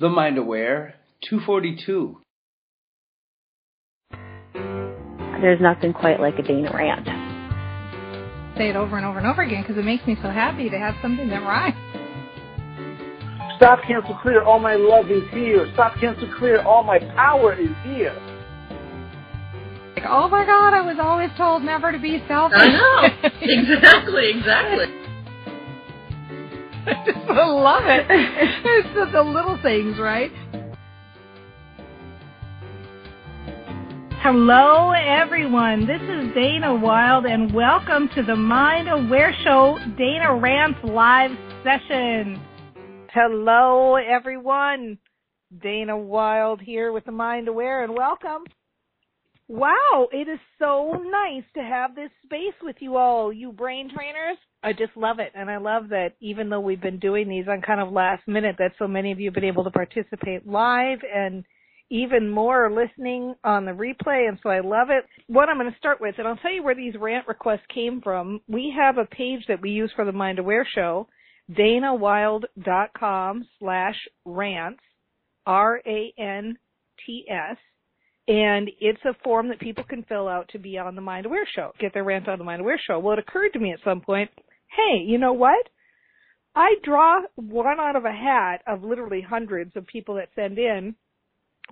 [0.00, 0.94] The Mind Aware
[1.28, 2.22] 242.
[5.42, 7.04] There's nothing quite like a Dana rant.
[8.56, 10.78] Say it over and over and over again because it makes me so happy to
[10.78, 11.76] have something that rhymes.
[13.58, 14.42] Stop, cancel, clear.
[14.42, 15.70] All my love is here.
[15.74, 16.62] Stop, cancel, clear.
[16.62, 18.16] All my power is here.
[19.96, 22.56] Like, oh my God, I was always told never to be selfish.
[22.58, 23.28] I know.
[23.42, 24.99] exactly, exactly.
[26.86, 28.06] I just love it.
[28.08, 30.32] It's the, the little things, right?
[34.22, 35.86] Hello, everyone.
[35.86, 41.32] This is Dana Wilde, and welcome to the Mind Aware Show Dana Rants live
[41.62, 42.40] session.
[43.12, 44.96] Hello, everyone.
[45.62, 48.44] Dana Wilde here with the Mind Aware, and welcome.
[49.48, 54.38] Wow, it is so nice to have this space with you all, you brain trainers.
[54.62, 55.32] I just love it.
[55.34, 58.56] And I love that even though we've been doing these on kind of last minute,
[58.58, 61.44] that so many of you have been able to participate live and
[61.90, 64.28] even more listening on the replay.
[64.28, 65.04] And so I love it.
[65.26, 68.00] What I'm going to start with, and I'll tell you where these rant requests came
[68.00, 68.40] from.
[68.48, 71.08] We have a page that we use for the Mind Aware Show,
[71.50, 74.82] danawilde.com slash rants,
[75.46, 76.56] R-A-N-T-S
[78.30, 81.48] and it's a form that people can fill out to be on the Mind Aware
[81.52, 83.00] show, get their rant on the Mind Aware show.
[83.00, 84.30] Well, it occurred to me at some point,
[84.76, 85.68] hey, you know what?
[86.54, 90.94] I draw one out of a hat of literally hundreds of people that send in.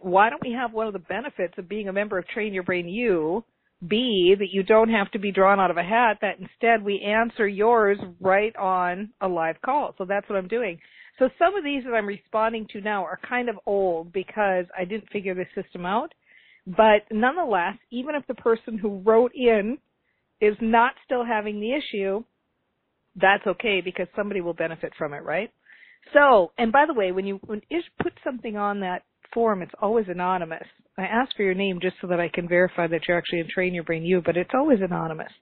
[0.01, 2.63] Why don't we have one of the benefits of being a member of Train Your
[2.63, 3.45] Brain U
[3.87, 7.01] be that you don't have to be drawn out of a hat, that instead we
[7.01, 9.95] answer yours right on a live call.
[9.99, 10.79] So that's what I'm doing.
[11.19, 14.85] So some of these that I'm responding to now are kind of old because I
[14.85, 16.13] didn't figure this system out.
[16.67, 19.79] But nonetheless, even if the person who wrote in
[20.41, 22.23] is not still having the issue,
[23.17, 25.51] that's okay because somebody will benefit from it, right?
[26.15, 29.03] So, and by the way, when you when Ish put something on that
[29.35, 30.67] form, it's always anonymous.
[30.97, 33.49] I ask for your name just so that I can verify that you're actually in
[33.49, 35.33] Train Your Brain U, but it's always anonymous.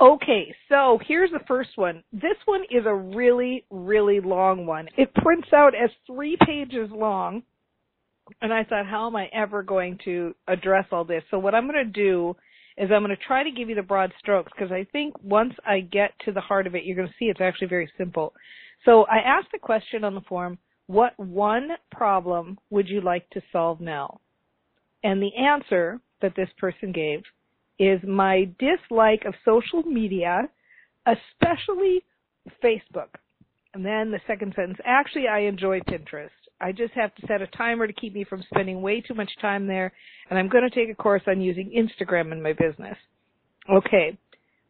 [0.00, 2.02] Okay, so here's the first one.
[2.12, 4.88] This one is a really, really long one.
[4.96, 7.42] It prints out as three pages long
[8.40, 11.22] and I thought, how am I ever going to address all this?
[11.30, 12.36] So what I'm going to do
[12.80, 15.52] is I'm going to try to give you the broad strokes because I think once
[15.66, 18.32] I get to the heart of it, you're going to see it's actually very simple.
[18.86, 23.42] So I asked the question on the form, what one problem would you like to
[23.52, 24.20] solve now?
[25.04, 27.20] And the answer that this person gave
[27.78, 30.48] is my dislike of social media,
[31.06, 32.02] especially
[32.64, 33.08] Facebook.
[33.74, 36.30] And then the second sentence, actually I enjoy Pinterest.
[36.60, 39.30] I just have to set a timer to keep me from spending way too much
[39.40, 39.92] time there,
[40.28, 42.96] and I'm going to take a course on using Instagram in my business.
[43.70, 44.18] Okay.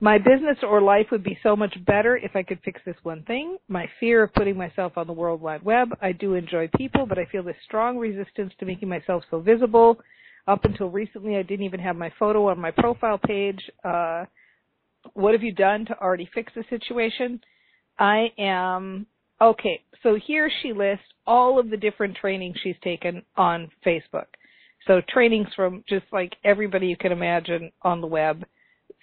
[0.03, 3.23] My business or life would be so much better if I could fix this one
[3.25, 3.59] thing.
[3.69, 5.91] My fear of putting myself on the World Wide Web.
[6.01, 9.99] I do enjoy people, but I feel this strong resistance to making myself so visible.
[10.49, 13.61] Up until recently, I didn't even have my photo on my profile page.
[13.85, 14.25] Uh,
[15.13, 17.41] what have you done to already fix the situation?
[17.99, 19.07] I am
[19.43, 24.27] Okay, so here she lists all of the different trainings she's taken on Facebook.
[24.87, 28.45] So trainings from just like everybody you can imagine on the web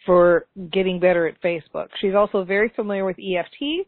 [0.06, 1.88] for getting better at Facebook.
[2.00, 3.88] She's also very familiar with EFT,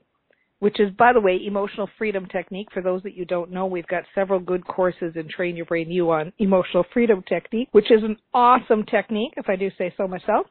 [0.60, 2.68] which is, by the way, emotional freedom technique.
[2.74, 5.90] For those that you don't know, we've got several good courses in Train Your Brain
[5.92, 10.08] U on emotional freedom technique, which is an awesome technique, if I do say so
[10.08, 10.48] myself.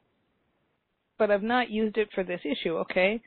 [1.19, 3.21] But I've not used it for this issue, okay?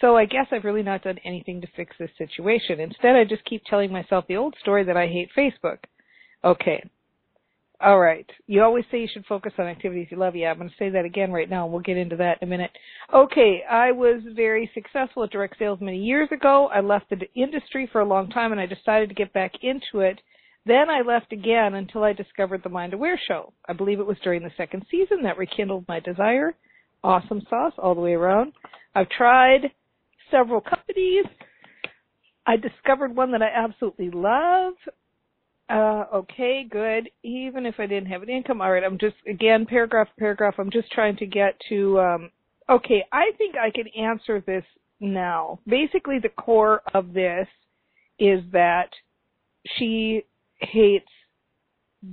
[0.00, 2.80] So I guess I've really not done anything to fix this situation.
[2.80, 5.78] Instead, I just keep telling myself the old story that I hate Facebook.
[6.42, 6.82] Okay.
[7.82, 8.28] All right.
[8.46, 10.36] You always say you should focus on activities you love.
[10.36, 11.66] Yeah, I'm going to say that again right now.
[11.66, 12.70] We'll get into that in a minute.
[13.12, 13.62] Okay.
[13.70, 16.68] I was very successful at direct sales many years ago.
[16.72, 20.00] I left the industry for a long time and I decided to get back into
[20.00, 20.20] it.
[20.66, 23.54] Then I left again until I discovered the Mind Aware show.
[23.66, 26.54] I believe it was during the second season that rekindled my desire.
[27.02, 28.52] Awesome sauce all the way around.
[28.94, 29.70] I've tried
[30.30, 31.24] several companies.
[32.46, 34.74] I discovered one that I absolutely love.
[35.68, 37.08] Uh, okay, good.
[37.22, 38.82] Even if I didn't have an income, all right.
[38.82, 40.54] I'm just again paragraph paragraph.
[40.58, 42.00] I'm just trying to get to.
[42.00, 42.30] Um,
[42.68, 44.64] okay, I think I can answer this
[44.98, 45.60] now.
[45.66, 47.46] Basically, the core of this
[48.18, 48.90] is that
[49.78, 50.22] she
[50.58, 51.08] hates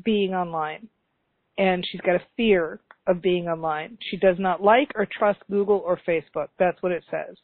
[0.04, 0.88] being online
[1.58, 3.98] and she's got a fear of being online.
[4.10, 6.50] She does not like or trust Google or Facebook.
[6.60, 7.36] That's what it says.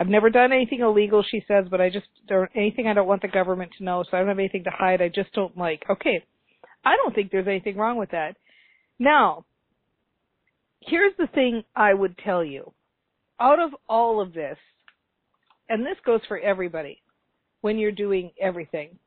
[0.00, 3.22] I've never done anything illegal, she says, but I just don't anything I don't want
[3.22, 5.00] the government to know, so I don't have anything to hide.
[5.00, 5.84] I just don't like.
[5.88, 6.24] Okay.
[6.84, 8.36] I don't think there's anything wrong with that.
[8.98, 9.44] Now,
[10.80, 12.72] here's the thing I would tell you.
[13.40, 14.58] Out of all of this,
[15.68, 17.00] and this goes for everybody
[17.62, 18.98] when you're doing everything,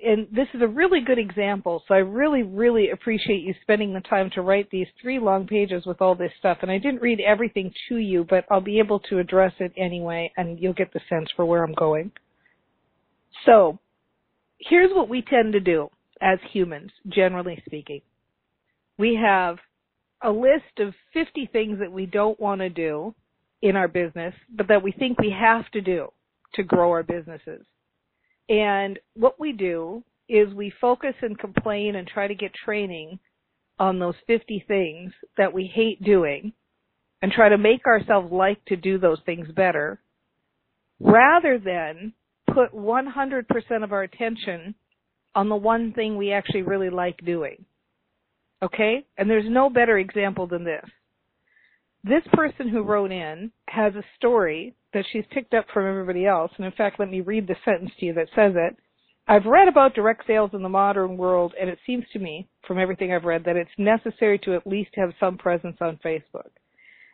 [0.00, 1.82] and this is a really good example.
[1.86, 5.84] So I really, really appreciate you spending the time to write these three long pages
[5.86, 6.58] with all this stuff.
[6.62, 10.32] And I didn't read everything to you, but I'll be able to address it anyway,
[10.36, 12.10] and you'll get the sense for where I'm going.
[13.46, 13.78] So
[14.58, 15.88] here's what we tend to do
[16.20, 18.00] as humans, generally speaking.
[18.98, 19.58] We have
[20.22, 23.14] a list of 50 things that we don't want to do
[23.60, 26.08] in our business, but that we think we have to do
[26.54, 27.64] to grow our businesses.
[28.48, 33.18] And what we do is we focus and complain and try to get training
[33.78, 36.52] on those 50 things that we hate doing
[37.20, 40.00] and try to make ourselves like to do those things better
[41.00, 42.12] rather than
[42.52, 44.74] put 100% of our attention
[45.34, 47.64] on the one thing we actually really like doing.
[48.62, 49.04] Okay?
[49.16, 50.84] And there's no better example than this.
[52.04, 56.50] This person who wrote in has a story that she's picked up from everybody else.
[56.56, 58.76] And in fact, let me read the sentence to you that says it.
[59.28, 62.78] I've read about direct sales in the modern world, and it seems to me, from
[62.78, 66.50] everything I've read, that it's necessary to at least have some presence on Facebook.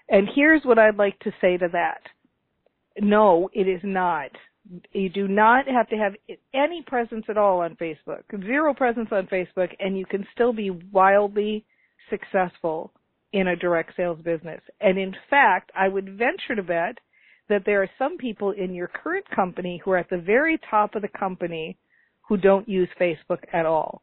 [0.08, 2.00] And here's what I'd like to say to that.
[2.98, 4.30] No, it is not.
[4.92, 6.14] You do not have to have
[6.54, 8.22] any presence at all on Facebook.
[8.42, 11.66] Zero presence on Facebook, and you can still be wildly
[12.08, 12.92] successful
[13.32, 14.60] in a direct sales business.
[14.80, 16.98] And in fact, I would venture to bet
[17.48, 20.94] that there are some people in your current company who are at the very top
[20.94, 21.78] of the company
[22.28, 24.02] who don't use Facebook at all.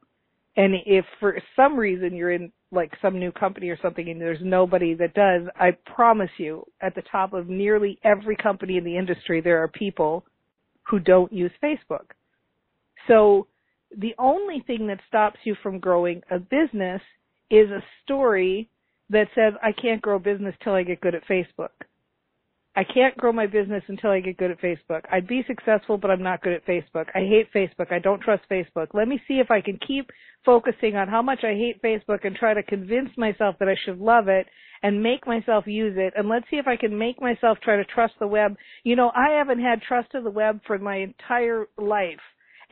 [0.57, 4.39] And if for some reason you're in like some new company or something and there's
[4.41, 8.97] nobody that does, I promise you at the top of nearly every company in the
[8.97, 10.25] industry there are people
[10.83, 12.11] who don't use Facebook.
[13.07, 13.47] So
[13.95, 17.01] the only thing that stops you from growing a business
[17.49, 18.69] is a story
[19.09, 21.69] that says I can't grow business till I get good at Facebook.
[22.77, 25.01] I can't grow my business until I get good at Facebook.
[25.09, 27.05] I'd be successful, but I'm not good at Facebook.
[27.15, 27.91] I hate Facebook.
[27.91, 28.87] I don't trust Facebook.
[28.93, 30.09] Let me see if I can keep
[30.45, 33.99] focusing on how much I hate Facebook and try to convince myself that I should
[33.99, 34.47] love it
[34.83, 36.13] and make myself use it.
[36.17, 38.57] And let's see if I can make myself try to trust the web.
[38.83, 42.19] You know, I haven't had trust of the web for my entire life.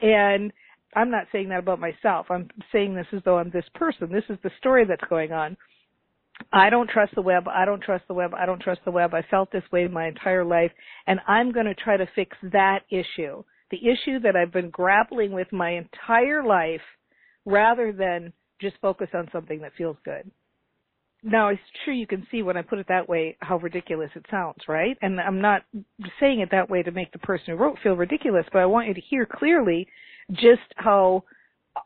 [0.01, 0.51] And
[0.95, 2.27] I'm not saying that about myself.
[2.30, 4.12] I'm saying this as though I'm this person.
[4.12, 5.56] This is the story that's going on.
[6.51, 7.47] I don't trust the web.
[7.47, 8.33] I don't trust the web.
[8.33, 9.13] I don't trust the web.
[9.13, 10.71] I felt this way my entire life
[11.07, 13.44] and I'm going to try to fix that issue.
[13.71, 16.81] The issue that I've been grappling with my entire life
[17.45, 20.30] rather than just focus on something that feels good.
[21.24, 24.25] Now, it's true you can see when I put it that way how ridiculous it
[24.30, 24.97] sounds, right?
[25.01, 25.63] And I'm not
[26.19, 28.89] saying it that way to make the person who wrote feel ridiculous, but I want
[28.89, 29.88] you to hear clearly
[30.31, 31.24] just how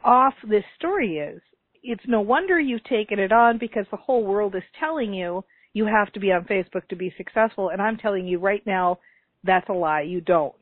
[0.03, 1.41] off this story is
[1.87, 5.85] it's no wonder you've taken it on because the whole world is telling you you
[5.85, 7.69] have to be on Facebook to be successful.
[7.69, 8.99] And I'm telling you right now,
[9.45, 10.01] that's a lie.
[10.01, 10.53] You don't.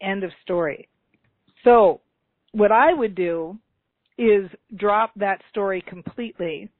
[0.00, 0.88] End of story.
[1.62, 2.00] So
[2.52, 3.58] what I would do
[4.16, 6.70] is drop that story completely.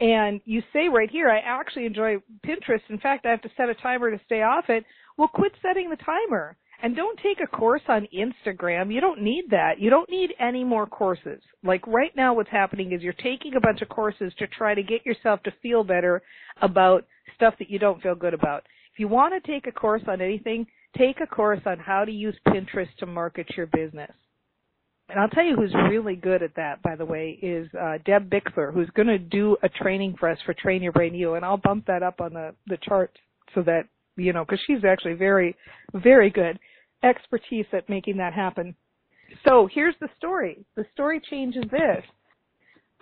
[0.00, 2.16] And you say right here, I actually enjoy
[2.46, 2.80] Pinterest.
[2.88, 4.84] In fact, I have to set a timer to stay off it.
[5.18, 6.56] Well, quit setting the timer.
[6.82, 8.92] And don't take a course on Instagram.
[8.92, 9.80] You don't need that.
[9.80, 11.40] You don't need any more courses.
[11.64, 14.82] Like right now what's happening is you're taking a bunch of courses to try to
[14.82, 16.22] get yourself to feel better
[16.60, 18.64] about stuff that you don't feel good about.
[18.92, 20.66] If you want to take a course on anything,
[20.96, 24.12] take a course on how to use Pinterest to market your business.
[25.08, 28.28] And I'll tell you who's really good at that, by the way, is uh, Deb
[28.28, 31.44] Bickler, who's going to do a training for us for Train Your Brain U, and
[31.44, 33.16] I'll bump that up on the the chart
[33.54, 33.84] so that
[34.16, 35.54] you know, because she's actually very,
[35.94, 36.58] very good
[37.02, 38.74] expertise at making that happen.
[39.46, 40.64] So here's the story.
[40.76, 42.04] The story changes this.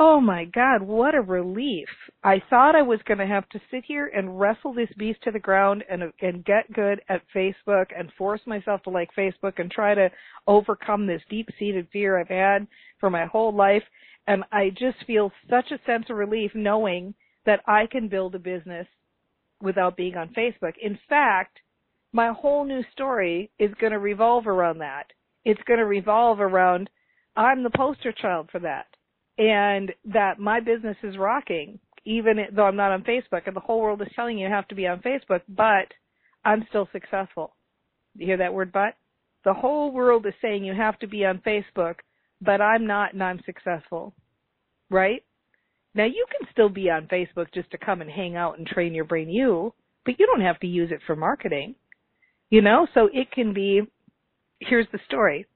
[0.01, 1.89] Oh my God, what a relief.
[2.25, 5.31] I thought I was going to have to sit here and wrestle this beast to
[5.31, 9.71] the ground and, and get good at Facebook and force myself to like Facebook and
[9.71, 10.11] try to
[10.49, 12.67] overcome this deep seated fear I've had
[12.99, 13.85] for my whole life.
[14.27, 17.15] And I just feel such a sense of relief knowing
[17.47, 18.89] that I can build a business
[19.63, 20.75] without being on Facebook.
[20.83, 21.59] In fact,
[22.13, 25.07] my whole new story is going to revolve around that.
[25.45, 26.89] It's going to revolve around
[27.37, 28.87] I'm the poster child for that.
[29.37, 33.47] And that my business is rocking, even though I'm not on Facebook.
[33.47, 35.93] And the whole world is telling you you have to be on Facebook, but
[36.45, 37.57] I'm still successful.
[38.15, 38.95] You hear that word but?
[39.45, 41.97] the whole world is saying you have to be on Facebook,
[42.41, 44.15] but I'm not and I'm successful.
[44.91, 45.23] Right?
[45.95, 48.95] Now you can still be on Facebook just to come and hang out and Train
[48.95, 49.73] Your Brain U,
[50.05, 51.77] but you don't have to use it for marketing.
[52.51, 53.83] You know, so it can be,
[54.61, 55.47] here's the story.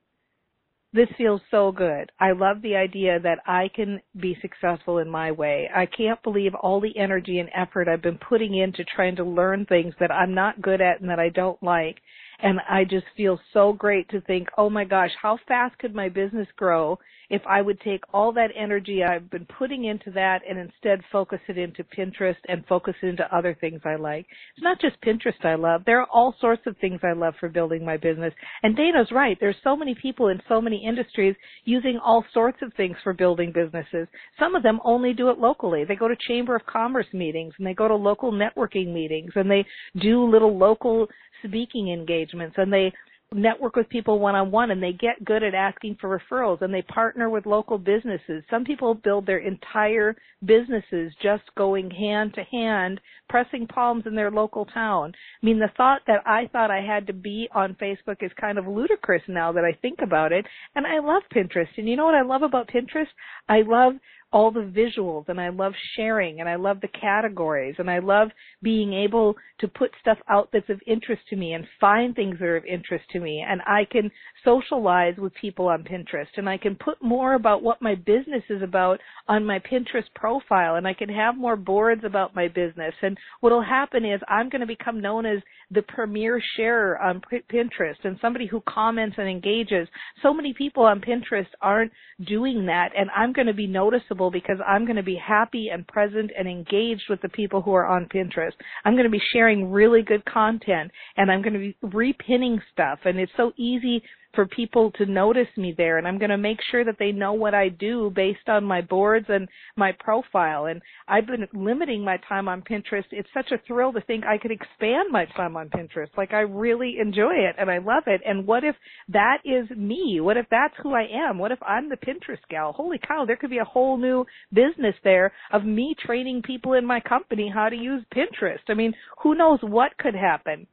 [0.92, 2.10] This feels so good.
[2.18, 5.68] I love the idea that I can be successful in my way.
[5.74, 9.66] I can't believe all the energy and effort I've been putting into trying to learn
[9.66, 11.98] things that I'm not good at and that I don't like.
[12.40, 16.08] And I just feel so great to think, oh my gosh, how fast could my
[16.08, 16.98] business grow
[17.30, 21.40] if I would take all that energy I've been putting into that and instead focus
[21.48, 24.26] it into Pinterest and focus it into other things I like.
[24.56, 25.82] It's not just Pinterest I love.
[25.84, 28.32] There are all sorts of things I love for building my business.
[28.62, 29.36] And Dana's right.
[29.40, 33.52] There's so many people in so many industries using all sorts of things for building
[33.52, 34.08] businesses.
[34.38, 35.84] Some of them only do it locally.
[35.84, 39.50] They go to Chamber of Commerce meetings and they go to local networking meetings and
[39.50, 39.66] they
[40.00, 41.08] do little local
[41.44, 42.92] speaking engagements and they
[43.32, 46.72] network with people one on one and they get good at asking for referrals and
[46.72, 48.42] they partner with local businesses.
[48.50, 54.30] Some people build their entire businesses just going hand to hand, pressing palms in their
[54.30, 55.12] local town.
[55.42, 58.56] I mean, the thought that I thought I had to be on Facebook is kind
[58.56, 60.46] of ludicrous now that I think about it.
[60.74, 61.68] And I love Pinterest.
[61.76, 63.06] And you know what I love about Pinterest?
[63.48, 63.94] I love
[64.30, 68.28] all the visuals and I love sharing and I love the categories and I love
[68.62, 72.44] being able to put stuff out that's of interest to me and find things that
[72.44, 73.44] are of interest to me.
[73.48, 74.10] And I can
[74.44, 78.62] socialize with people on Pinterest and I can put more about what my business is
[78.62, 82.94] about on my Pinterest profile and I can have more boards about my business.
[83.00, 85.38] And what'll happen is I'm going to become known as
[85.70, 87.20] the premier sharer on
[87.52, 89.88] Pinterest and somebody who comments and engages.
[90.22, 91.92] So many people on Pinterest aren't
[92.26, 95.86] doing that and I'm going to be noticeable because I'm going to be happy and
[95.86, 98.52] present and engaged with the people who are on Pinterest.
[98.84, 103.00] I'm going to be sharing really good content and I'm going to be repinning stuff
[103.04, 104.02] and it's so easy
[104.34, 107.32] for people to notice me there and I'm going to make sure that they know
[107.32, 112.18] what I do based on my boards and my profile and I've been limiting my
[112.28, 113.04] time on Pinterest.
[113.10, 116.08] It's such a thrill to think I could expand my time on Pinterest.
[116.16, 118.20] Like I really enjoy it and I love it.
[118.26, 118.76] And what if
[119.08, 120.20] that is me?
[120.20, 121.38] What if that's who I am?
[121.38, 122.72] What if I'm the Pinterest gal?
[122.72, 126.84] Holy cow, there could be a whole new business there of me training people in
[126.84, 128.58] my company how to use Pinterest.
[128.68, 128.92] I mean,
[129.22, 130.66] who knows what could happen?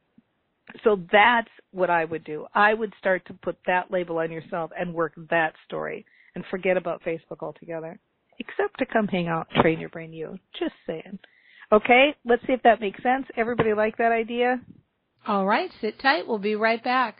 [0.84, 2.46] So that's what I would do.
[2.54, 6.04] I would start to put that label on yourself and work that story
[6.34, 7.98] and forget about Facebook altogether.
[8.38, 10.38] Except to come hang out, Train Your Brain U.
[10.58, 11.18] Just saying.
[11.72, 13.26] Okay, let's see if that makes sense.
[13.36, 14.60] Everybody like that idea?
[15.26, 16.28] All right, sit tight.
[16.28, 17.16] We'll be right back.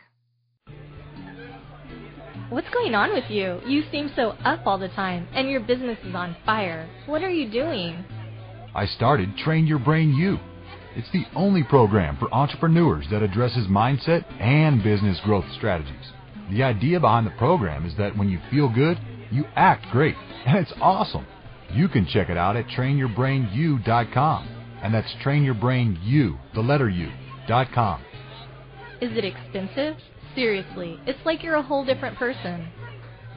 [2.49, 3.59] What's going on with you?
[3.67, 6.89] You seem so up all the time, and your business is on fire.
[7.05, 8.05] What are you doing?
[8.73, 10.37] I started Train Your Brain U
[10.97, 16.11] it's the only program for entrepreneurs that addresses mindset and business growth strategies.
[16.49, 18.97] The idea behind the program is that when you feel good,
[19.29, 20.15] you act great,
[20.47, 21.27] and it's awesome.
[21.71, 24.47] You can check it out at trainyourbrainu.com,
[24.81, 27.11] and that's trainyourbrainu, the letter U,
[27.47, 28.01] dot com.
[28.99, 29.97] Is it expensive?
[30.33, 32.69] Seriously, it's like you're a whole different person.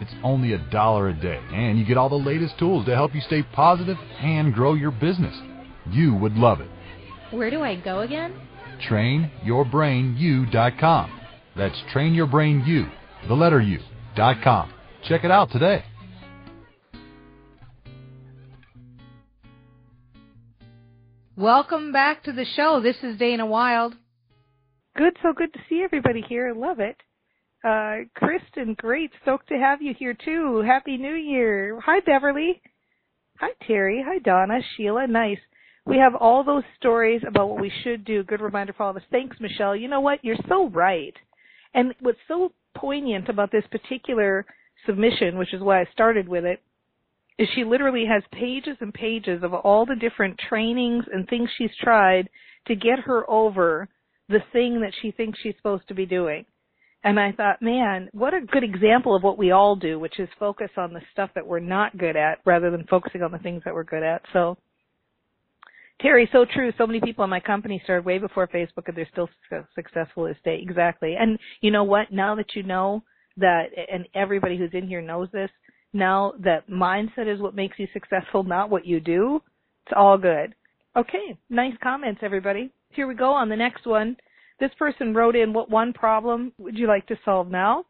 [0.00, 3.14] It's only a dollar a day, and you get all the latest tools to help
[3.14, 5.36] you stay positive and grow your business.
[5.90, 6.70] You would love it.
[7.30, 8.34] Where do I go again?
[8.88, 11.20] TrainYourBrainU.com.
[11.56, 12.90] That's TrainYourBrainU,
[13.28, 13.78] the letter U,
[14.16, 14.72] dot com.
[15.08, 15.84] Check it out today.
[21.36, 22.80] Welcome back to the show.
[22.82, 23.94] This is Dana Wilde.
[24.96, 26.48] Good, so good to see everybody here.
[26.48, 26.96] I love it.
[27.64, 29.10] Uh, Kristen, great.
[29.22, 30.62] Stoked to have you here too.
[30.66, 31.80] Happy New Year.
[31.84, 32.60] Hi, Beverly.
[33.38, 34.04] Hi, Terry.
[34.06, 34.58] Hi, Donna.
[34.76, 35.06] Sheila.
[35.06, 35.38] Nice.
[35.86, 38.22] We have all those stories about what we should do.
[38.22, 39.02] Good reminder for all of us.
[39.10, 39.74] Thanks, Michelle.
[39.74, 40.22] You know what?
[40.22, 41.14] You're so right.
[41.74, 44.44] And what's so poignant about this particular
[44.86, 46.60] submission, which is why I started with it,
[47.38, 51.74] is she literally has pages and pages of all the different trainings and things she's
[51.80, 52.28] tried
[52.66, 53.88] to get her over
[54.28, 56.44] the thing that she thinks she's supposed to be doing.
[57.02, 60.28] And I thought, man, what a good example of what we all do, which is
[60.38, 63.62] focus on the stuff that we're not good at rather than focusing on the things
[63.64, 64.20] that we're good at.
[64.34, 64.58] So
[66.02, 66.72] Terry, so true.
[66.78, 69.28] So many people in my company started way before Facebook and they're still
[69.74, 70.58] successful as day.
[70.62, 71.16] Exactly.
[71.18, 72.10] And you know what?
[72.10, 73.02] Now that you know
[73.36, 75.50] that, and everybody who's in here knows this,
[75.92, 79.42] now that mindset is what makes you successful, not what you do,
[79.86, 80.54] it's all good.
[80.96, 81.36] Okay.
[81.50, 82.70] Nice comments, everybody.
[82.90, 84.16] Here we go on the next one.
[84.58, 87.84] This person wrote in, what one problem would you like to solve now?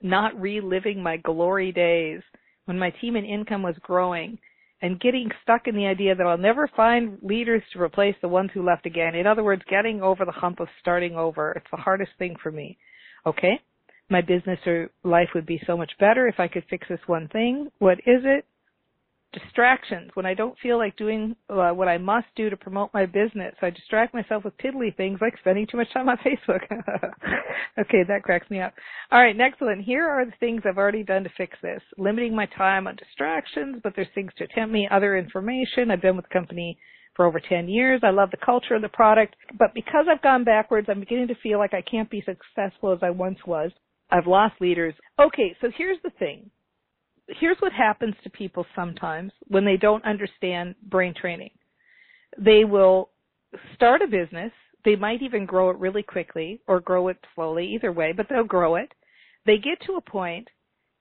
[0.00, 2.20] Not reliving my glory days
[2.64, 4.38] when my team and income was growing
[4.82, 8.50] and getting stuck in the idea that I'll never find leaders to replace the ones
[8.52, 9.14] who left again.
[9.14, 11.52] In other words, getting over the hump of starting over.
[11.52, 12.76] It's the hardest thing for me.
[13.24, 13.60] Okay?
[14.12, 17.28] my business or life would be so much better if I could fix this one
[17.28, 17.68] thing.
[17.78, 18.44] What is it?
[19.32, 20.10] Distractions.
[20.14, 23.54] When I don't feel like doing uh, what I must do to promote my business,
[23.62, 26.60] I distract myself with piddly things like spending too much time on Facebook.
[27.78, 28.74] okay, that cracks me up.
[29.10, 29.80] All right, next one.
[29.80, 31.80] Here are the things I've already done to fix this.
[31.96, 35.90] Limiting my time on distractions, but there's things to tempt me, other information.
[35.90, 36.78] I've been with the company
[37.14, 38.00] for over 10 years.
[38.02, 41.34] I love the culture of the product, but because I've gone backwards, I'm beginning to
[41.42, 43.70] feel like I can't be successful as I once was.
[44.10, 44.94] I've lost leaders.
[45.18, 46.50] Okay, so here's the thing.
[47.40, 51.50] Here's what happens to people sometimes when they don't understand brain training.
[52.38, 53.10] They will
[53.74, 54.52] start a business.
[54.84, 58.44] They might even grow it really quickly or grow it slowly, either way, but they'll
[58.44, 58.92] grow it.
[59.46, 60.48] They get to a point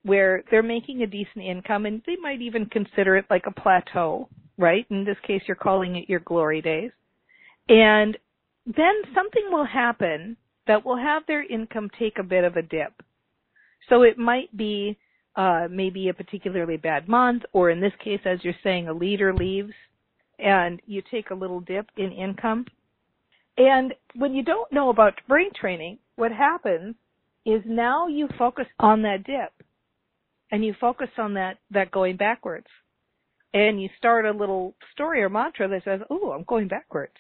[0.03, 4.27] where they're making a decent income and they might even consider it like a plateau,
[4.57, 4.85] right?
[4.89, 6.91] In this case, you're calling it your glory days.
[7.69, 8.17] And
[8.65, 12.93] then something will happen that will have their income take a bit of a dip.
[13.89, 14.97] So it might be
[15.35, 19.33] uh, maybe a particularly bad month, or in this case, as you're saying, a leader
[19.33, 19.73] leaves
[20.39, 22.65] and you take a little dip in income.
[23.57, 26.95] And when you don't know about brain training, what happens
[27.45, 29.51] is now you focus on that dip
[30.51, 32.67] and you focus on that, that going backwards.
[33.53, 37.13] And you start a little story or mantra that says, oh, I'm going backwards.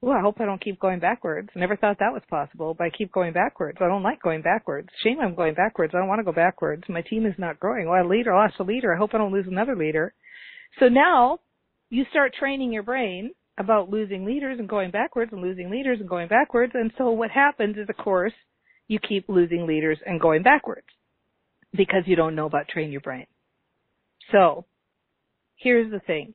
[0.00, 1.48] Oh, I hope I don't keep going backwards.
[1.56, 3.78] I never thought that was possible, but I keep going backwards.
[3.80, 4.88] I don't like going backwards.
[5.02, 5.92] Shame I'm going backwards.
[5.94, 6.84] I don't want to go backwards.
[6.88, 7.88] My team is not growing.
[7.88, 8.94] Well, a leader lost a leader.
[8.94, 10.14] I hope I don't lose another leader.
[10.78, 11.40] So now
[11.90, 16.08] you start training your brain about losing leaders and going backwards and losing leaders and
[16.08, 16.72] going backwards.
[16.76, 18.34] And so what happens is, of course,
[18.86, 20.86] you keep losing leaders and going backwards
[21.72, 23.26] because you don't know about train your brain.
[24.30, 24.64] So
[25.56, 26.34] here's the thing.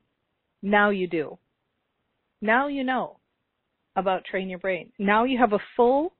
[0.62, 1.38] Now you do.
[2.41, 3.20] Now you know
[3.96, 4.92] about train your brain.
[4.98, 6.14] Now you have a full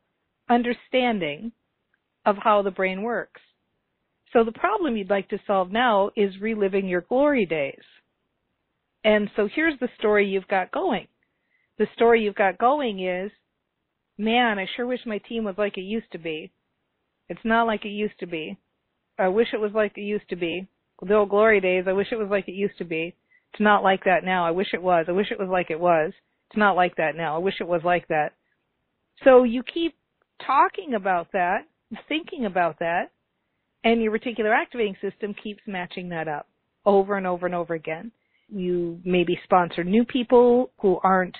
[0.50, 1.52] understanding
[2.26, 3.42] of how the brain works.
[4.32, 7.84] So the problem you'd like to solve now is reliving your glory days.
[9.04, 11.08] And so here's the story you've got going.
[11.78, 13.32] The story you've got going is,
[14.18, 16.52] man, I sure wish my team was like it used to be.
[17.30, 18.58] It's not like it used to be.
[19.20, 20.68] I wish it was like it used to be.
[21.02, 23.16] The old glory days, I wish it was like it used to be.
[23.52, 24.46] It's not like that now.
[24.46, 25.06] I wish it was.
[25.08, 26.14] I wish it was like it was.
[26.54, 27.36] It's not like that now.
[27.36, 28.34] I wish it was like that.
[29.24, 29.96] So you keep
[30.46, 31.62] talking about that,
[32.08, 33.10] thinking about that,
[33.84, 36.48] and your reticular activating system keeps matching that up
[36.86, 38.12] over and over and over again.
[38.50, 41.36] You maybe sponsor new people who aren't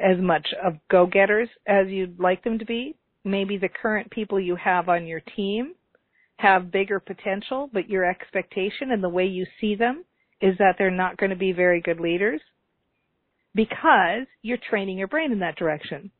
[0.00, 2.96] as much of go-getters as you'd like them to be.
[3.24, 5.74] Maybe the current people you have on your team
[6.38, 10.04] have bigger potential, but your expectation and the way you see them
[10.40, 12.40] is that they're not going to be very good leaders
[13.54, 16.10] because you're training your brain in that direction.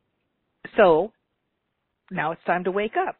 [0.76, 1.12] So
[2.10, 3.16] now it's time to wake up.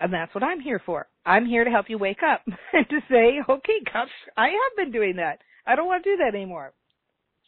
[0.00, 1.08] And that's what I'm here for.
[1.26, 4.92] I'm here to help you wake up and to say, okay, gosh, I have been
[4.92, 5.40] doing that.
[5.66, 6.72] I don't want to do that anymore.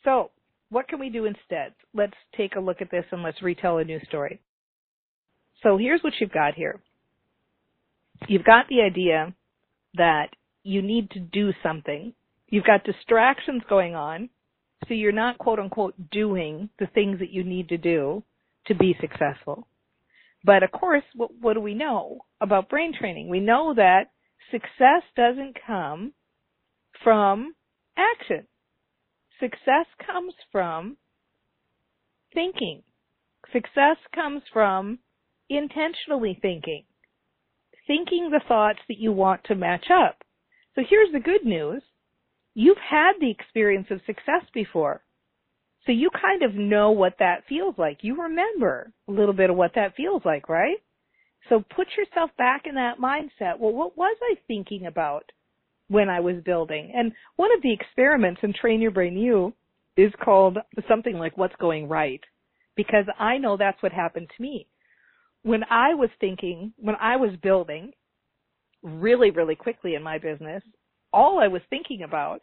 [0.05, 0.31] So
[0.69, 1.75] what can we do instead?
[1.95, 4.41] Let's take a look at this and let's retell a new story.
[5.63, 6.81] So here's what you've got here.
[8.29, 9.35] You've got the idea
[9.95, 10.29] that
[10.63, 12.13] you need to do something.
[12.49, 14.29] You've got distractions going on
[14.87, 18.23] so you're not quote unquote doing the things that you need to do
[18.67, 19.67] to be successful.
[20.45, 23.29] But of course, what, what do we know about brain training?
[23.29, 24.11] We know that
[24.51, 26.13] success doesn't come
[27.03, 27.55] from
[27.97, 28.47] action.
[29.41, 30.97] Success comes from
[32.35, 32.83] thinking.
[33.53, 34.99] Success comes from
[35.49, 36.85] intentionally thinking.
[37.87, 40.19] Thinking the thoughts that you want to match up.
[40.75, 41.83] So here's the good news
[42.55, 45.03] you've had the experience of success before.
[45.87, 47.99] So you kind of know what that feels like.
[48.03, 50.77] You remember a little bit of what that feels like, right?
[51.49, 53.59] So put yourself back in that mindset.
[53.59, 55.25] Well, what was I thinking about
[55.89, 56.93] when I was building?
[56.95, 59.53] And one of the experiments in Train Your Brain U
[59.97, 62.21] is called something like what's going right
[62.77, 64.69] because I know that's what happened to me.
[65.43, 67.93] When I was thinking, when I was building
[68.83, 70.63] really, really quickly in my business,
[71.13, 72.41] all I was thinking about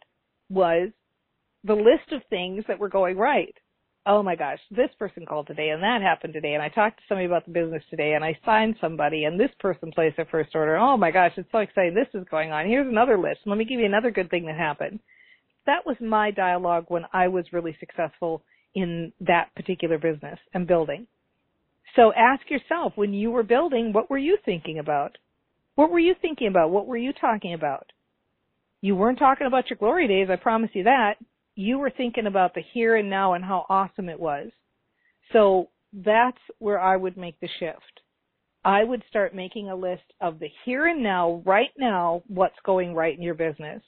[0.48, 0.90] was
[1.64, 3.54] the list of things that were going right.
[4.06, 7.02] Oh my gosh, this person called today and that happened today and I talked to
[7.08, 10.50] somebody about the business today and I signed somebody and this person placed their first
[10.54, 10.76] order.
[10.76, 11.94] Oh my gosh, it's so exciting.
[11.94, 12.66] This is going on.
[12.66, 13.40] Here's another list.
[13.44, 15.00] Let me give you another good thing that happened.
[15.66, 18.42] That was my dialogue when I was really successful
[18.74, 21.06] in that particular business and building.
[21.96, 25.18] So ask yourself, when you were building, what were you thinking about?
[25.74, 26.70] What were you thinking about?
[26.70, 27.90] What were you talking about?
[28.80, 31.14] You weren't talking about your glory days, I promise you that.
[31.54, 34.50] You were thinking about the here and now and how awesome it was.
[35.32, 38.00] So that's where I would make the shift.
[38.64, 42.94] I would start making a list of the here and now, right now, what's going
[42.94, 43.82] right in your business.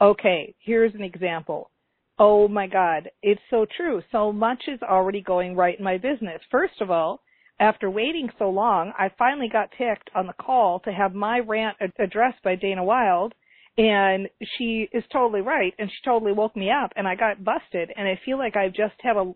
[0.00, 1.70] Okay, here's an example.
[2.18, 4.02] Oh my God, it's so true.
[4.10, 6.40] So much is already going right in my business.
[6.50, 7.20] First of all,
[7.60, 11.76] after waiting so long, I finally got ticked on the call to have my rant
[11.98, 13.34] addressed by Dana Wilde.
[13.78, 15.72] And she is totally right.
[15.78, 17.92] And she totally woke me up and I got busted.
[17.96, 19.32] And I feel like I've just had a,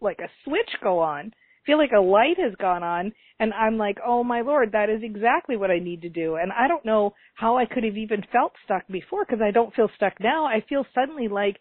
[0.00, 1.26] like a switch go on.
[1.26, 4.90] I feel like a light has gone on and I'm like, oh my lord, that
[4.90, 6.34] is exactly what I need to do.
[6.34, 9.74] And I don't know how I could have even felt stuck before because I don't
[9.74, 10.46] feel stuck now.
[10.46, 11.56] I feel suddenly like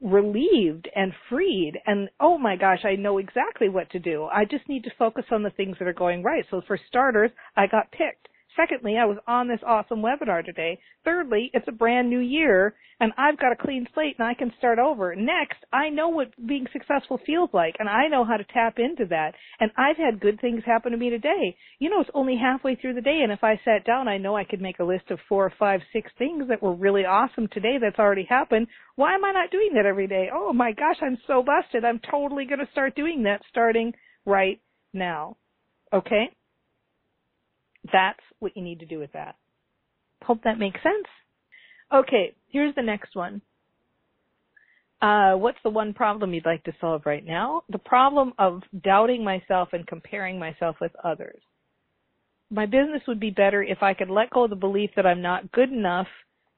[0.00, 4.24] relieved and freed and oh my gosh, I know exactly what to do.
[4.24, 6.44] I just need to focus on the things that are going right.
[6.50, 8.28] So for starters, I got picked.
[8.56, 10.78] Secondly, I was on this awesome webinar today.
[11.04, 14.52] Thirdly, it's a brand new year and I've got a clean slate and I can
[14.58, 15.16] start over.
[15.16, 19.06] Next, I know what being successful feels like and I know how to tap into
[19.06, 19.32] that.
[19.58, 21.56] And I've had good things happen to me today.
[21.78, 24.36] You know, it's only halfway through the day and if I sat down, I know
[24.36, 27.48] I could make a list of four or five, six things that were really awesome
[27.52, 28.66] today that's already happened.
[28.96, 30.28] Why am I not doing that every day?
[30.32, 31.84] Oh my gosh, I'm so busted.
[31.84, 33.94] I'm totally going to start doing that starting
[34.26, 34.60] right
[34.92, 35.36] now.
[35.92, 36.30] Okay?
[37.92, 39.36] That's what you need to do with that.
[40.22, 41.06] Hope that makes sense.
[41.92, 43.42] Okay, here's the next one.
[45.00, 47.64] Uh, what's the one problem you'd like to solve right now?
[47.70, 51.40] The problem of doubting myself and comparing myself with others.
[52.50, 55.20] My business would be better if I could let go of the belief that I'm
[55.20, 56.06] not good enough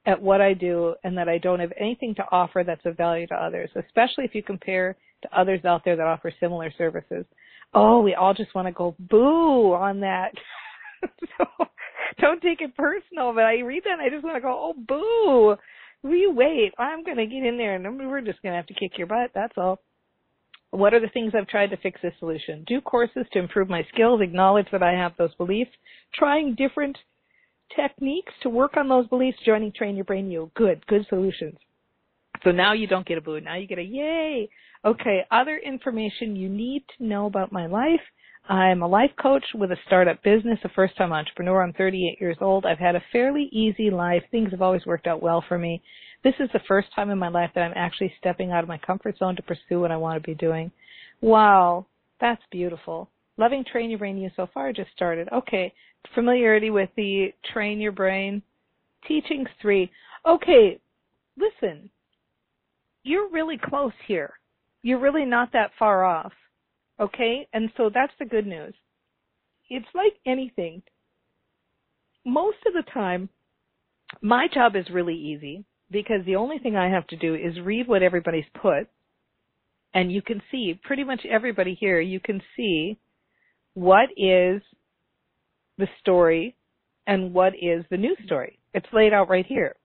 [0.06, 3.26] at what I do and that I don't have anything to offer that's of value
[3.28, 7.24] to others, especially if you compare to others out there that offer similar services.
[7.72, 10.32] Oh, we all just want to go boo on that.
[11.38, 11.66] so
[12.20, 14.74] don't take it personal, but I read that and I just want to go, oh,
[14.76, 15.56] boo.
[16.08, 16.72] We wait.
[16.78, 19.06] I'm going to get in there and we're just going to have to kick your
[19.06, 19.30] butt.
[19.34, 19.80] That's all.
[20.70, 22.64] What are the things I've tried to fix this solution?
[22.66, 25.70] Do courses to improve my skills, acknowledge that I have those beliefs,
[26.12, 26.98] trying different
[27.76, 30.50] techniques to work on those beliefs, joining Train Your Brain U.
[30.54, 31.56] Good, good solutions.
[32.42, 33.40] So now you don't get a boo.
[33.40, 34.48] Now you get a yay.
[34.84, 38.00] Okay, other information you need to know about my life.
[38.46, 41.62] I'm a life coach with a startup business, a first time entrepreneur.
[41.62, 42.66] I'm 38 years old.
[42.66, 44.22] I've had a fairly easy life.
[44.30, 45.82] Things have always worked out well for me.
[46.22, 48.78] This is the first time in my life that I'm actually stepping out of my
[48.78, 50.70] comfort zone to pursue what I want to be doing.
[51.22, 51.86] Wow,
[52.20, 53.08] that's beautiful.
[53.38, 55.28] Loving Train Your Brain U so far just started.
[55.32, 55.72] Okay,
[56.14, 58.42] familiarity with the Train Your Brain
[59.08, 59.90] teachings three.
[60.26, 60.78] Okay,
[61.38, 61.88] listen,
[63.04, 64.34] you're really close here.
[64.82, 66.32] You're really not that far off.
[67.00, 67.48] Okay?
[67.52, 68.74] And so that's the good news.
[69.70, 70.82] It's like anything.
[72.24, 73.28] Most of the time,
[74.22, 77.88] my job is really easy because the only thing I have to do is read
[77.88, 78.88] what everybody's put
[79.94, 82.98] and you can see pretty much everybody here, you can see
[83.74, 84.60] what is
[85.78, 86.56] the story
[87.06, 88.58] and what is the new story.
[88.74, 89.76] It's laid out right here.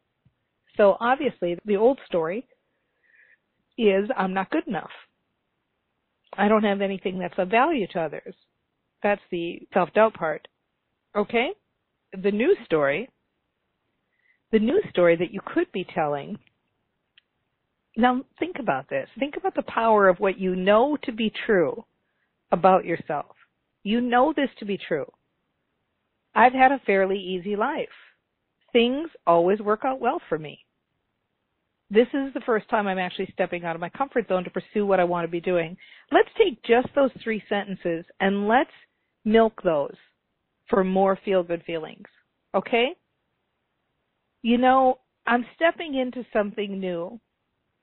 [0.78, 2.48] So obviously the old story
[3.78, 4.90] is I'm not good enough.
[6.38, 8.36] I don't have anything that's of value to others.
[9.04, 10.48] That's the self-doubt part.
[11.16, 11.50] Okay?
[12.14, 13.10] The new story,
[14.52, 16.38] the new story that you could be telling.
[17.98, 19.08] Now think about this.
[19.20, 21.86] Think about the power of what you know to be true
[22.52, 23.36] about yourself.
[23.84, 25.06] You know this to be true.
[26.36, 27.88] I've had a fairly easy life.
[28.72, 30.60] Things always work out well for me
[31.92, 34.86] this is the first time I'm actually stepping out of my comfort zone to pursue
[34.86, 35.76] what I want to be doing.
[36.12, 38.70] Let's take just those three sentences and let's
[39.26, 39.96] milk those
[40.70, 42.06] for more feel good feelings.
[42.54, 42.90] Okay?
[44.44, 47.20] You know, I'm stepping into something new.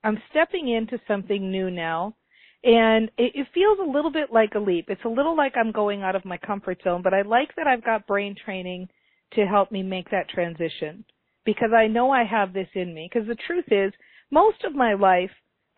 [0.05, 2.15] I'm stepping into something new now.
[2.63, 4.87] And it, it feels a little bit like a leap.
[4.89, 7.67] It's a little like I'm going out of my comfort zone, but I like that
[7.67, 8.89] I've got brain training
[9.33, 11.05] to help me make that transition
[11.47, 13.09] because I know I have this in me.
[13.11, 13.93] Because the truth is,
[14.31, 15.31] most of my life,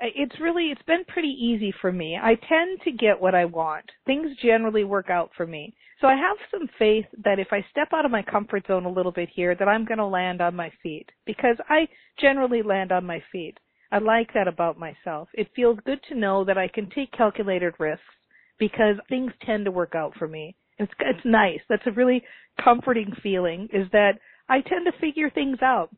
[0.03, 2.19] uh, it's really, it's been pretty easy for me.
[2.21, 3.85] I tend to get what I want.
[4.07, 5.75] Things generally work out for me.
[6.01, 8.93] So I have some faith that if I step out of my comfort zone a
[8.93, 11.07] little bit here, that I'm going to land on my feet.
[11.27, 11.87] Because I
[12.21, 13.59] generally land on my feet.
[13.91, 15.29] I like that about myself.
[15.35, 18.03] It feels good to know that I can take calculated risks
[18.59, 20.57] because things tend to work out for me.
[20.79, 21.61] It's, it's nice.
[21.69, 22.23] That's a really
[22.63, 25.91] comforting feeling is that I tend to figure things out.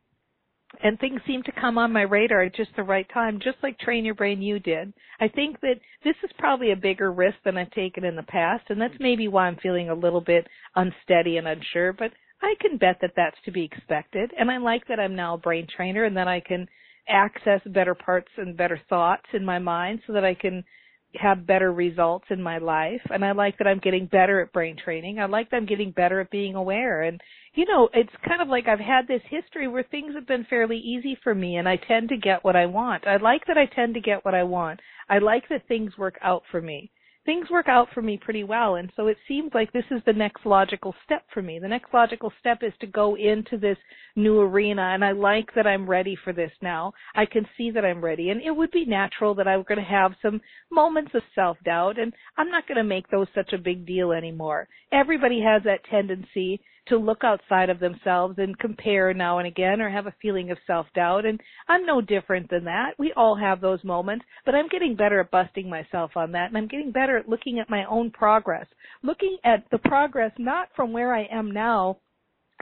[0.85, 3.77] And things seem to come on my radar at just the right time, just like
[3.81, 4.93] Train Your Brain U did.
[5.19, 8.65] I think that this is probably a bigger risk than I've taken in the past,
[8.69, 12.79] and that's maybe why I'm feeling a little bit unsteady and unsure, but I can
[12.79, 14.31] bet that that's to be expected.
[14.39, 16.69] And I like that I'm now a brain trainer and that I can
[17.09, 20.65] access better parts and better thoughts in my mind so that I can
[21.15, 24.77] have better results in my life and I like that I'm getting better at brain
[24.83, 25.19] training.
[25.19, 27.21] I like that I'm getting better at being aware and
[27.55, 30.79] you know, it's kind of like I've had this history where things have been fairly
[30.79, 33.09] easy for me and I tend to get what I want.
[33.09, 34.81] I like that I tend to get what I want.
[35.09, 36.93] I like that things work out for me
[37.31, 38.75] things work out for me pretty well.
[38.75, 41.61] And so it seems like this is the next logical step for me.
[41.61, 43.77] The next logical step is to go into this
[44.17, 44.91] new arena.
[44.95, 46.93] And I like that I'm ready for this now.
[47.15, 48.31] I can see that I'm ready.
[48.31, 50.41] And it would be natural that I'm going to have some
[50.73, 52.01] moments of self-doubt.
[52.01, 54.67] And I'm not going to make those such a big deal anymore.
[54.93, 59.89] Everybody has that tendency to look outside of themselves and compare now and again or
[59.89, 62.95] have a feeling of self-doubt and I'm no different than that.
[62.99, 66.59] We all have those moments, but I'm getting better at busting myself on that and
[66.59, 68.67] I'm getting better at looking at my own progress.
[69.03, 71.99] Looking at the progress not from where I am now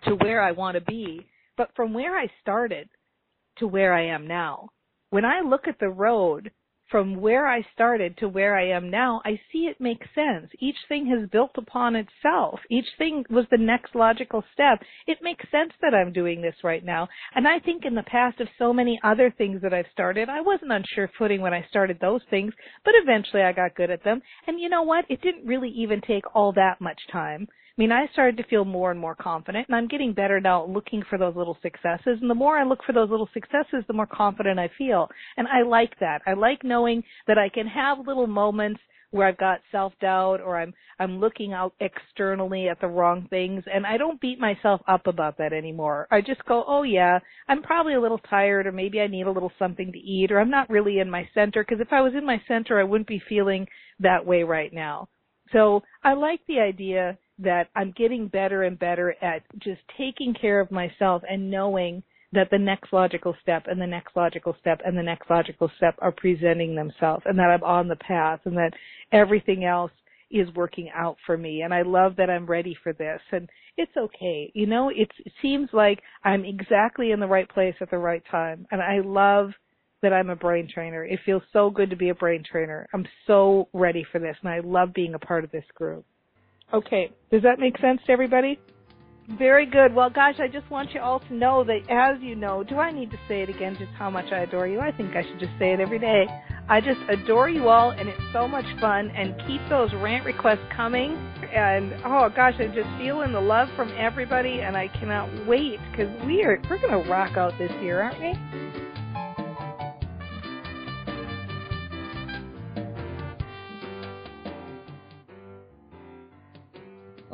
[0.04, 2.88] to where I want to be, but from where I started
[3.58, 4.68] to where I am now.
[5.10, 6.50] When I look at the road
[6.90, 10.50] from where I started to where I am now, I see it makes sense.
[10.58, 12.60] Each thing has built upon itself.
[12.70, 14.80] Each thing was the next logical step.
[15.06, 17.08] It makes sense that I'm doing this right now.
[17.34, 20.40] And I think in the past of so many other things that I've started, I
[20.40, 22.52] wasn't on sure footing when I started those things,
[22.84, 24.22] but eventually I got good at them.
[24.46, 25.04] And you know what?
[25.08, 27.48] It didn't really even take all that much time.
[27.78, 30.66] I mean, I started to feel more and more confident, and I'm getting better now
[30.66, 32.18] looking for those little successes.
[32.20, 35.08] And the more I look for those little successes, the more confident I feel.
[35.36, 36.22] And I like that.
[36.26, 38.80] I like knowing that I can have little moments
[39.12, 43.86] where I've got self-doubt or I'm I'm looking out externally at the wrong things and
[43.86, 46.08] I don't beat myself up about that anymore.
[46.10, 49.30] I just go, "Oh yeah, I'm probably a little tired or maybe I need a
[49.30, 52.12] little something to eat or I'm not really in my center because if I was
[52.14, 53.68] in my center I wouldn't be feeling
[54.00, 55.08] that way right now."
[55.52, 60.60] So, I like the idea that I'm getting better and better at just taking care
[60.60, 64.96] of myself and knowing that the next logical step and the next logical step and
[64.96, 68.72] the next logical step are presenting themselves and that I'm on the path and that
[69.12, 69.92] everything else
[70.30, 73.48] is working out for me and I love that I'm ready for this and
[73.78, 74.50] it's okay.
[74.54, 78.66] You know, it seems like I'm exactly in the right place at the right time
[78.70, 79.52] and I love
[80.02, 81.04] that I'm a brain trainer.
[81.04, 82.86] It feels so good to be a brain trainer.
[82.92, 86.04] I'm so ready for this and I love being a part of this group.
[86.72, 87.10] Okay.
[87.30, 88.58] Does that make sense to everybody?
[89.38, 89.94] Very good.
[89.94, 92.90] Well, gosh, I just want you all to know that as you know, do I
[92.90, 94.80] need to say it again just how much I adore you?
[94.80, 96.24] I think I should just say it every day.
[96.70, 100.64] I just adore you all and it's so much fun and keep those rant requests
[100.74, 101.12] coming.
[101.54, 106.08] And oh gosh, I'm just feeling the love from everybody and I cannot wait because
[106.24, 108.87] we are, we're going to rock out this year, aren't we?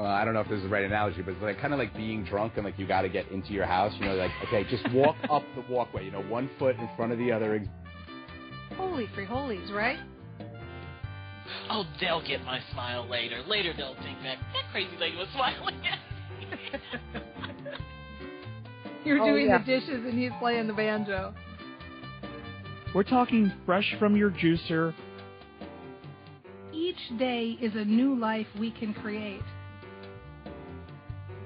[0.05, 1.79] Uh, I don't know if this is the right analogy, but it's like kind of
[1.79, 3.93] like being drunk and like you got to get into your house.
[3.99, 6.05] You know, like okay, just walk up the walkway.
[6.05, 7.63] You know, one foot in front of the other.
[8.77, 9.99] Holy free holies, right?
[11.71, 13.43] Oh, they'll get my smile later.
[13.47, 15.99] Later they'll think that that crazy lady was smiling at
[16.39, 16.81] me.
[19.05, 19.59] You're Oh, doing yeah.
[19.59, 21.35] the dishes and he's playing the banjo.
[22.95, 24.95] We're talking fresh from your juicer.
[26.73, 29.43] Each day is a new life we can create.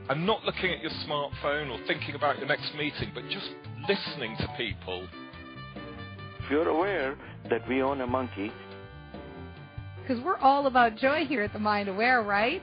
[0.09, 3.51] And not looking at your smartphone or thinking about your next meeting, but just
[3.88, 5.07] listening to people.
[6.38, 7.16] If you're aware
[7.51, 8.51] that we own a monkey,
[10.01, 12.62] Because we're all about joy here at the Mind Aware, right?